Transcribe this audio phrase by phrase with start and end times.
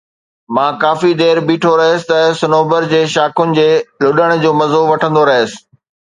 [0.55, 3.67] مان ڪافي دير تائين بيٺو رهيس ته صنوبر جي شاخن جي
[4.05, 5.53] لڏڻ جو مزو وٺندو رهيس